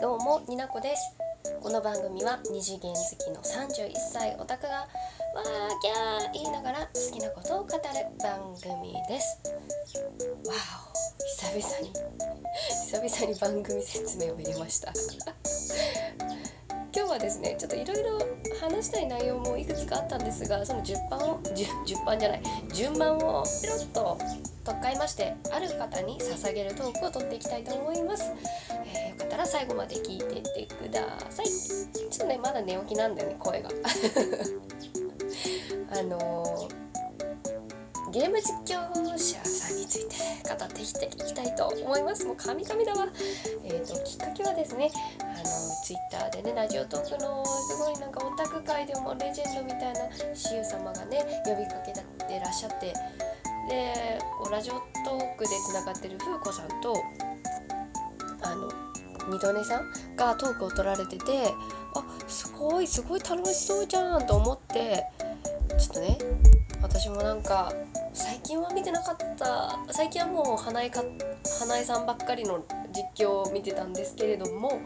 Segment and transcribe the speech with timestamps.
[0.00, 1.14] どうもになこです。
[1.60, 7.80] この番組は二次元好きの31歳オタクがわーキャー言いながら好きなことを語る
[8.18, 9.42] 番組です。
[10.48, 10.54] わ
[10.88, 11.92] お久々に
[12.88, 14.90] 久々に番組説明を入れました。
[16.92, 18.18] 今日はですねちょっといろいろ
[18.60, 22.42] 話したい内容もいくつかあったんですがその10番を 10, 10番じゃない
[22.74, 24.18] 順番をペロッと
[24.64, 28.24] 取っ換えましてある方に捧げるトークを取っていきたいと思います、
[28.84, 30.24] えー、よかったら最後まで聞いて
[30.60, 31.00] いってくだ
[31.30, 31.46] さい。
[31.46, 33.70] ちょっとねまだ寝起きなんだよね声が。
[35.92, 40.16] あのー、ゲーム実況者さんについて
[40.48, 42.24] 語っていきたいと思います。
[42.26, 43.08] もう神々だわ。
[43.64, 45.59] えっ、ー、ときっかけはですねあの
[45.90, 52.94] ツイッターでねラジオトークのすごいなんかオタク界でもレジェンドみたいなシユ様がね呼びかけてらっしゃって
[53.68, 56.94] でこうラジオトークでつながってる風子さんと
[58.42, 58.68] あの
[59.32, 61.52] 二度寝さんがトークを取られてて
[61.96, 65.02] あすごいすごい楽しそうじゃんと思って
[65.76, 66.18] ちょっとね
[66.80, 67.72] 私もなんか
[68.12, 71.02] 最近は見てなかった最近はもう花江か
[71.58, 74.80] 花江さんばっかりの実況を見てたんですけれども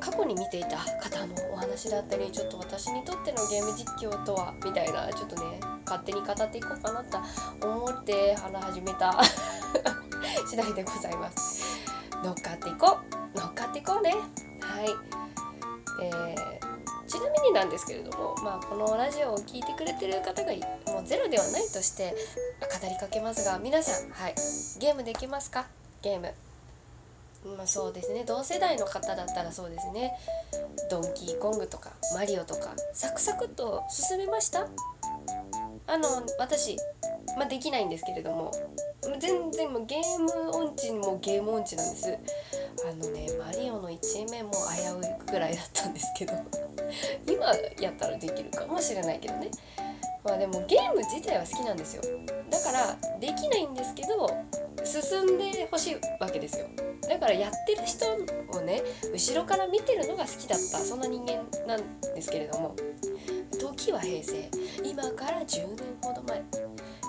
[0.00, 9.18] 過去に見ていた方のお話だったりちょっと私にとってのゲーム実況とはみたいなちょっとね勝手に語っていこうかなと思って話始めた
[10.46, 11.64] 次第でございます。
[12.22, 12.98] 乗っかっていこ
[13.34, 13.38] う。
[13.38, 14.14] 乗っかっていこうね。
[14.60, 14.88] はい。
[16.00, 20.52] えー、ちなみになんですけれども、まあ、このラジオを聴いてくれてる方が
[20.86, 22.14] もうゼロではないとして
[22.60, 24.34] 語りかけますが皆さん、はい、
[24.80, 25.66] ゲームできますか？
[26.02, 26.32] ゲーム。
[27.44, 28.24] まあそうですね。
[28.24, 30.12] 同世代の方だったらそうですね。
[30.90, 34.68] ドンキーコングとかマリオとかサクサクと進めました。
[35.86, 36.76] あの私、
[37.36, 38.52] まあ、できないんですけれども
[39.18, 42.18] 全然もうゲーム音痴にもゲーム音痴なんです。
[42.88, 46.32] あのねマリオの1面も危ういくらいだったんですけど
[47.26, 47.46] 今
[47.80, 49.50] やったらできるかもしれないけどね。
[50.24, 52.02] まあでもゲーム自体は好きなんですよ。
[52.48, 54.28] だからできないんですけど
[54.84, 56.66] 進んでほしいわけですよ。
[57.08, 58.06] だからやってる人
[58.58, 58.82] をね
[59.12, 62.76] 後ろから見てるのが好きだったそんな人間なんですけれども
[63.60, 64.50] 時は平成。
[64.84, 66.42] 今から10年ほど前。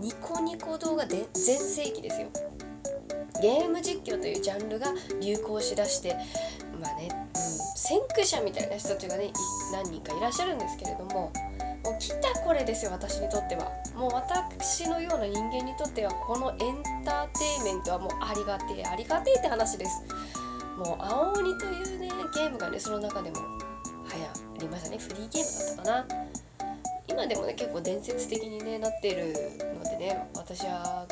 [0.00, 2.28] ニコニコ動画で全盛期ですよ。
[3.40, 4.86] ゲーム実況というジャンルが
[5.20, 6.16] 流行しだして
[6.80, 9.32] まあね、うん、先駆者みたいな人たちがね
[9.72, 11.32] 何人かいらっしゃるんですけれども
[11.84, 13.70] もう来たこれですよ私にとっては。
[13.94, 20.02] もう私のような人間にとってはこのエンターテインメントはもうありがてえありがてえって話です。
[20.76, 23.42] もう青鬼というねゲームがねその中でも流
[24.58, 24.98] 行りましたね。
[24.98, 26.24] フリーゲームだったかな。
[27.06, 29.26] 今でもね結構伝説的に、ね、なっている
[29.78, 31.06] のでね私が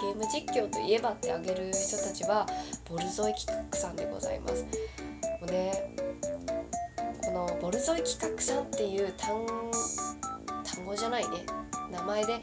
[0.00, 2.46] ゲーム実況といえばってあげる人たちは
[2.88, 4.62] ボルゾイ企画さんでございます。
[4.62, 4.68] も
[5.42, 5.96] うね
[7.24, 9.44] このボルゾイ企画さんっていう単
[10.92, 11.46] 単語じゃないね
[11.90, 12.40] 名前で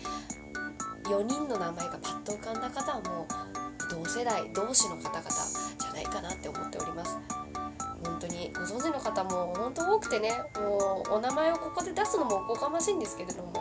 [1.06, 5.30] 4人の名前がパッと浮かんだ方はもう同世代同士の方々
[5.80, 7.18] じゃないかなって思っております。
[8.06, 13.54] 本当にご存知の方も本当多くてねもうお名前をここで出すのもおこがましいんですけれども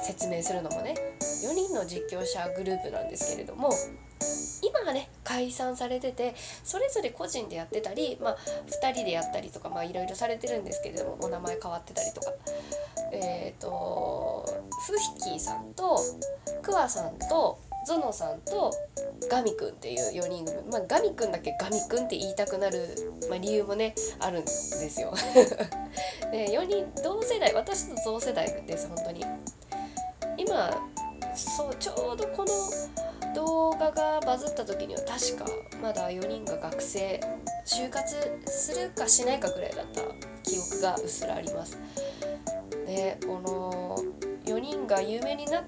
[0.00, 3.70] 説明するのもね4人の実況者グループなんですけれども
[4.62, 8.36] 今はね解散されててそれぞれ個人でやってたり、まあ、
[8.66, 12.32] 2人でやったりとかいろいろされてるんですけれどもお名前変わってたりとか
[13.12, 14.44] えっ、ー、と
[14.88, 16.00] フヒキーさんと
[16.62, 18.72] クワさんとゾノさんと
[19.30, 22.88] ガミくんっていう4人組、まあ、ガミくんだけガミくんって言いたくなる、
[23.28, 25.14] まあ、理由もねあるんですよ。
[26.32, 29.24] で4人同世代私と同世代です本当に。
[30.36, 30.70] 今
[31.36, 35.44] そうちょうどこの動画がバズった時には確か
[35.82, 37.20] まだ4人が学生
[37.66, 40.00] 就活するかしないかぐらいだった
[40.48, 41.78] 記憶がうっすらあります。
[42.86, 43.96] でこの
[44.44, 45.64] 4人が有名になっ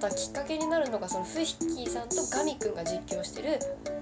[0.00, 3.58] たきっかけになるのがそのフヒッキーさんとガミくんが実況してる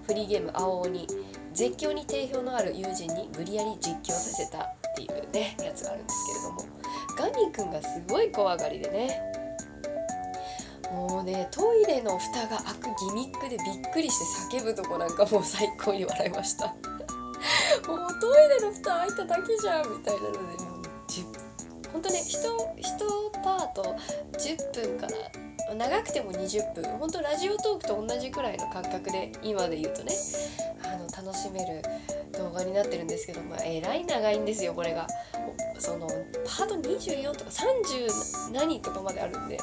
[0.06, 1.06] フリーゲーム「青鬼」
[1.54, 6.82] 絶叫に定評のある友人に無理やり実況させたっていうねやつがあるんですけれども。
[7.16, 9.31] ガミくんがすごい怖がりでね。
[11.22, 16.66] ねトイレの蓋が開くギミックでびっくりして叫ぶとこなんかもう最高に笑いました。
[17.88, 20.82] もうトイレの蓋開いただけじゃんみたいなのでもう
[21.92, 23.96] 本当ね 1, パート
[24.38, 25.06] 10分か
[25.68, 30.12] ら長くても20分本当ラジオトークと同じくらいの感覚で今で言うとね
[30.84, 31.82] あの楽しめる
[32.32, 35.06] 動画になってるんですけどもえらい長いんですよこれが。
[35.78, 36.06] その
[36.44, 39.58] パート24とか30何とかまであるんで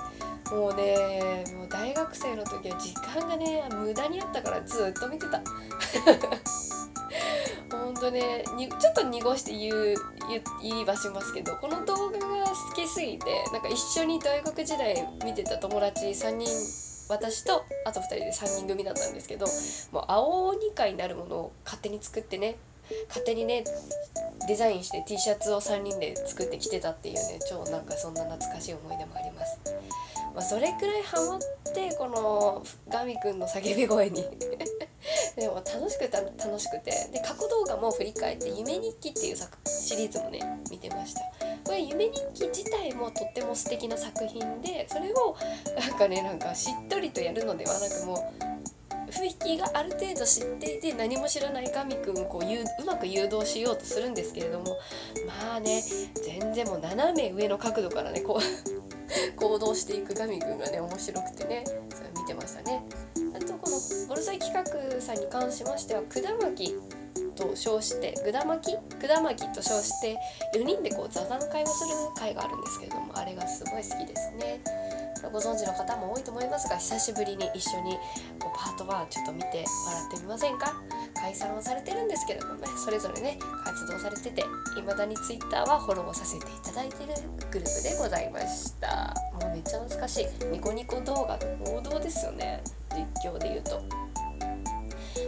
[0.51, 5.41] もうねもう大学生の時は時間がね無駄にあったからずっと見てた
[7.71, 9.95] 本当とねにちょっと濁して言う
[10.61, 16.47] 言いはしますけどこの動画が好きすぎてなんか一緒に大学時代見てた友達3人
[17.09, 19.45] 私とあと2人で3人組だったんですけど
[19.91, 22.57] もう青鬼会になるものを勝手に作ってね
[23.07, 23.63] 勝手にね
[24.47, 29.59] デザインして T シャツを3人で作ってきてたっていうね超なんかそんな懐かしい思い出もあります。
[30.33, 31.39] まあ、それくらいハマっ
[31.73, 34.23] てこのガミくんの叫び声に。
[35.35, 36.91] でも楽しくて楽しくて。
[37.11, 40.39] で過去動画も振り返って「夢日記」っていう作シリーズもね
[40.69, 41.21] 見てました。
[41.63, 45.35] これ夢日記自体もとっても素敵な作品でそれを
[45.79, 48.49] なんかねなんかしっとりとやるのではなくもう
[49.11, 54.77] 雰囲気がある程度知っていて何も知らない神くんをこううまく誘導しようとするんですけれども
[55.27, 55.81] まあね
[56.23, 58.78] 全然もう斜め上の角度からねこう
[59.35, 62.83] 行動していく神くんがね面白くてねそれ見てましたね。
[63.35, 66.75] あとこのボルサイ企画さんに関しましては管巻き
[67.35, 70.17] と称してぐだ巻き管巻きと称して
[70.55, 74.61] 4人でこう座談会をする会があるんですけれどもあれがすごい好きですね。
[75.33, 77.97] ご存知の方も多いと思いますが久しぶりに一緒に
[78.39, 80.73] こうパート1ちょっと見て笑ってみませんか？
[81.15, 84.41] 解散はされてるんですけどもねそれぞれね活動されてて
[84.77, 87.13] いまだに Twitter はフォローさせていただいてる
[87.51, 89.13] グループでございました。
[89.33, 90.45] もうめっちゃ懐かしい。
[90.51, 92.61] ニコニコ動画の王道ですよね。
[92.95, 93.81] 実況で言うと。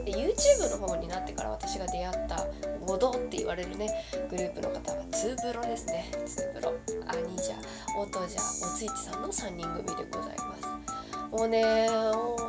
[0.06, 2.46] で YouTube の方になってから私が出会った
[2.82, 3.90] 王道って言われるね
[4.30, 6.12] グループの方はツーブロですね。
[6.26, 6.74] ツーブロ。
[7.08, 7.54] 兄者
[7.98, 10.71] 音じゃおついちさんの3人組でございます。
[11.32, 11.88] もうね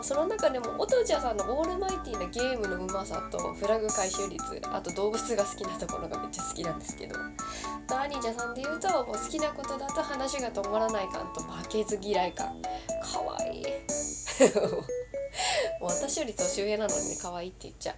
[0.03, 4.43] その中でも音じゃんさんのオールマイティなゲームのうまさとフラグ回収率
[4.73, 7.15] あと動物が好きなところがめっちゃ好きなんですけど
[7.93, 12.57] とアニジャさんで言うともう好きなことだと話が止まらない感と負けず嫌い感。
[13.03, 13.61] かわい。
[13.61, 13.63] い
[15.81, 17.97] もう私より年上なのにね可愛いって言っちゃう。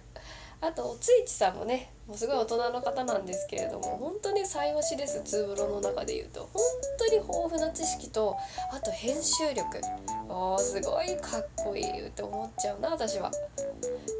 [0.61, 6.47] あとおついちさんもねもうすごい大人の方なんですけれども本当に最推しですツーブロの中で言うと。
[6.53, 6.61] 本
[6.99, 8.37] 当に豊富な知識と
[8.71, 9.81] あと編集力。
[10.29, 13.31] おーすごいかっこいいって思っちゃうな私は。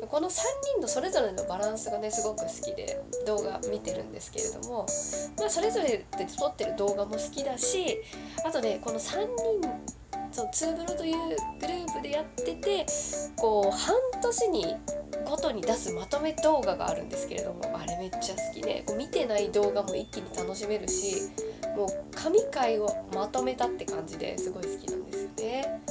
[0.09, 0.41] この3
[0.73, 4.85] 人のそれぞれのバランスがねすごく好きで動画見てるんですけれども、
[5.37, 6.05] まあ、それぞれで
[6.37, 8.01] 撮ってる動画も好きだし
[8.45, 9.27] あとねこの3
[9.61, 9.95] 人
[10.31, 11.13] そうツーブロという
[11.59, 12.85] グループでやってて
[13.35, 14.75] こう半年に
[15.25, 21.29] ごとに出すまとめ動画があるんですけれどもあれめっちゃ好きねこう見てない動画も一気に楽しめるし
[21.75, 25.81] もう神回をまとめたって感じですごい好きなんですよね。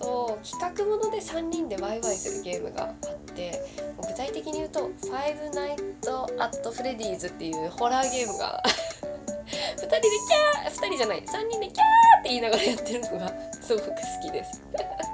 [0.00, 2.96] と企画もので3人でワイワイするゲームがあっ
[3.34, 3.60] て
[4.00, 8.62] 具体的に言うと「ファイブナイト・アット・フレディーズ」っていうホラーゲームが
[9.76, 14.62] 2人でキャー2人じゃない3人でキャーって言いながらやってるのがすごく好きです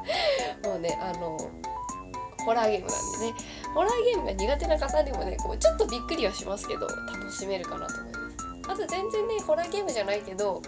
[0.64, 1.36] もうねあの
[2.46, 3.34] ホラーゲームなんでね。
[3.74, 8.36] ホラーゲームが苦手な方でもねこうちょっとびっくりはしますけど楽しめるかなと思います。
[8.68, 10.62] あと全然ねホラーゲームじゃないけど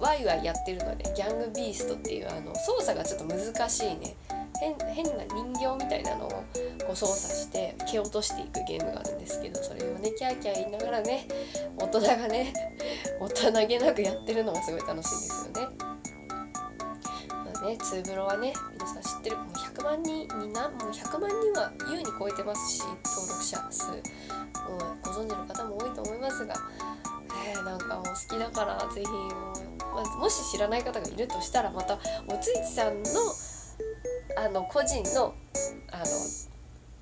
[0.00, 4.16] ワイワイやってるのでギャングビーストっていうあの操作がちょっと難しいね。
[4.60, 6.30] 変変な人形みたいなのを
[6.86, 11.26] こう操作して蹴落としていくゲームがあるんですけどそれをねキャーキャー言いながらね
[11.78, 12.52] 大人がね
[13.20, 15.68] 大人げなくやってるのがすごい楽しいんですよね。
[17.28, 19.36] まあね、ツーブロはね皆さん知ってる
[19.82, 24.00] 100万人になもう100万人は優に超えてますし登録者数もう
[25.02, 26.54] ご存知の方も多いと思いますが、
[27.52, 29.18] えー、なんかもう好きだから是非も、
[29.92, 31.98] ま、もし知らない方がいるとしたらまた
[32.28, 33.10] おついちさんの
[34.38, 35.34] あの個人の
[35.90, 36.04] あの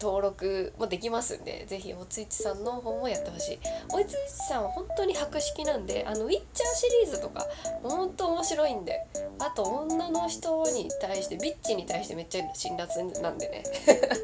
[0.00, 3.58] 登録もできますんで、ぜひおついちさんの方もやってほしい。
[3.92, 7.46] おついちさんは本当に博識なんで、あの、ウィッチャーシリーズとか、
[7.82, 9.06] 本当面白いんで、
[9.38, 13.62] あと女の人に対して、ビッチに対してめっちゃ辛辣なんでね。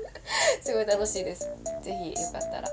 [0.62, 1.49] すごい楽しいです。
[1.83, 2.68] ぜひよかったら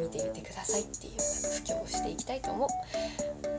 [0.00, 2.68] 見てみてくださいっていう布教をしていきたいと思う。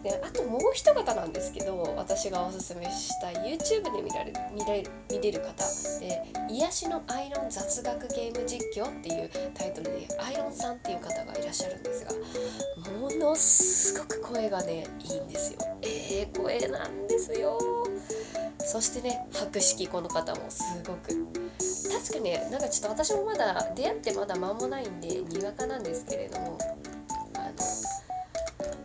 [0.04, 5.64] であともう一方なんですけど私がおすすめした YouTube で見られ見れ見れる方
[6.00, 12.12] で「癒しのアイロ雑学ゲーム実況」っていうタイトルでアイロンさんっていう方がいらっしゃるんですが
[13.00, 15.60] ものすごく声がねいいんですよ。
[15.82, 17.60] ええー、声なんですよ。
[18.60, 21.10] そしてね博識この方もすごく
[22.06, 26.58] 確かねなんかちょっと私もまだ出会ってまだ間もないんでにわかなんですけれども
[27.36, 27.52] あ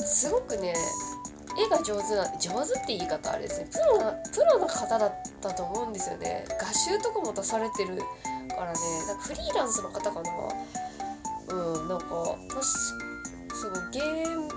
[0.00, 0.74] のすごくね
[1.58, 8.00] 絵が上手な上手って言い方あれですねプロなプロの方だったと思うんですよね画集とかも出されてる
[8.60, 10.30] からねなんかフリーランスの方かな。
[11.48, 12.06] うんなんか
[12.62, 12.94] す
[13.68, 14.48] ごいゲーム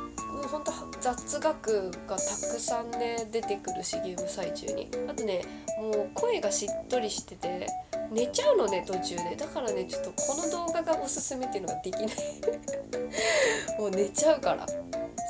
[0.47, 2.19] ほんと雑学がたく
[2.59, 4.89] さんね出てくるしゲーム最中に。
[5.09, 5.43] あとね
[5.77, 7.67] もう声がしっとりしてて
[8.11, 9.35] 寝ちゃうのね途中で。
[9.37, 12.07] だからねちょっとこの動画がおすすめっていうのができない。
[13.79, 14.65] もう寝ちゃうから。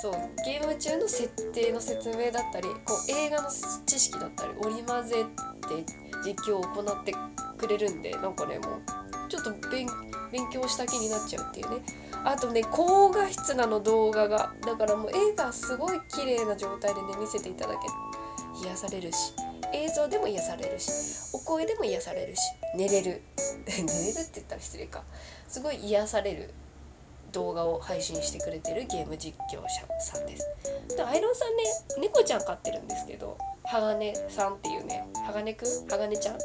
[0.03, 3.47] そうゲーム中の設定の説明だったりこう映画の
[3.85, 5.25] 知識だったり織り交ぜ
[5.69, 5.85] て
[6.25, 7.13] 実況を行って
[7.57, 9.87] くれるんでなんかねもうちょっと勉
[10.51, 11.77] 強した気になっちゃうっていうね。
[12.25, 19.33] あとね高画質なの動画がだからもう絵がすごい綺麗な状態でね見せていただけ癒されるし
[19.73, 20.91] 映像でも癒されるし
[21.33, 22.41] お声でも癒されるし
[22.75, 23.21] 寝れる。
[23.67, 25.01] 寝れるって言ったら失礼か。
[25.47, 26.53] すごい癒される
[27.33, 29.67] 動画を配信してくれてるゲーム実況者
[29.99, 30.47] さんです。
[30.95, 31.63] でアイロンさんね
[31.99, 35.87] 猫ちゃん飼ってるんですけど鋼さんっていうね鋼くん？
[35.87, 36.35] 鋼ちゃん？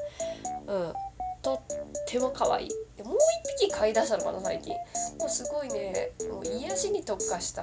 [0.67, 0.93] うん。
[1.41, 1.61] とっ
[2.09, 2.71] ても可愛い。
[3.05, 3.17] もう
[3.57, 4.73] 一匹飼い出したのかな最近。
[5.19, 7.63] もうすごいねもう癒しに特化した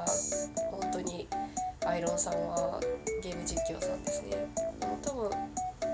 [0.72, 1.28] 本当に
[1.86, 2.80] アイロンさんは
[3.22, 4.48] ゲーム実況さんですね。
[4.82, 5.30] も多分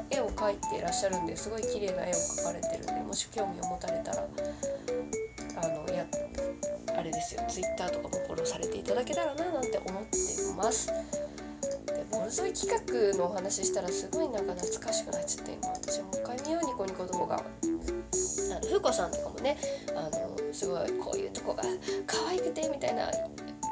[0.10, 4.28] 絵を描いていらっしゃるんですごい綺麗な絵を描かれてるんでもし興味を持たれたら
[7.22, 7.42] ですよ。
[7.48, 10.18] Twitter とかもフォローされていただけたらななんて思って
[10.58, 10.88] ます。
[10.88, 12.68] でボルゾイ企
[13.14, 19.58] 画のお話ししたらすごいなんか懐かしくなっちゃって今私もう一回見ようニコニコ動画あの風子さんとかもね
[19.96, 21.64] あのすごいこういうとこが
[22.08, 23.12] 可愛くてみたいな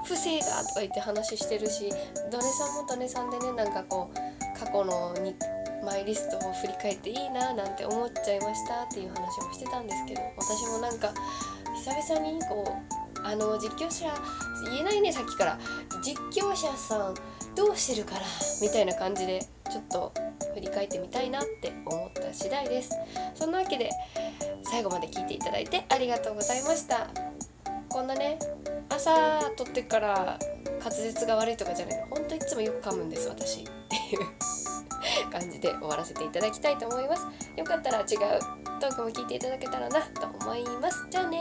[0.06, 1.90] 不正がとか言って話してるし
[2.32, 5.36] ドネさんもドネさんでねなんかこう過去のに
[5.84, 11.14] マイリストを振り返っていいななんて思っちゃいましたっていう話もしてたんですけど私もなんか
[11.76, 14.14] 久々にこうあの実況者
[14.66, 15.60] 言えないねさっきから
[16.02, 17.16] 実況者さん
[17.56, 18.22] どうしてるから
[18.62, 19.40] みたいな感じで
[19.72, 20.14] ちょっと
[20.54, 22.92] 振り返ってみたいなって思った次第です。
[23.36, 23.90] そんなわけで
[24.64, 27.08] 最後まで聞いていただいてありがとうございました。
[27.90, 28.40] こんなね
[28.90, 30.40] 朝撮ってから
[30.80, 33.62] 滑舌が悪いとかじゃないのほんといつもよく噛むんです私。
[33.62, 33.70] ってい
[34.16, 37.26] う感じで終わらせていただきたいと思います。
[37.58, 38.08] よかったら違う
[38.80, 41.06] トークも聞いていただけたらなと思います。
[41.10, 41.40] じゃあね